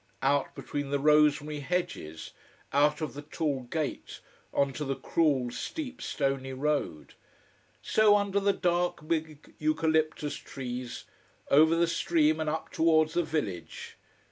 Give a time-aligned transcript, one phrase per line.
[0.23, 2.31] Out between the rosemary hedges,
[2.73, 4.19] out of the tall gate,
[4.51, 7.13] on to the cruel steep stony road.
[7.83, 11.03] So under the dark, big eucalyptus trees,
[11.51, 13.95] over the stream, and up towards the village.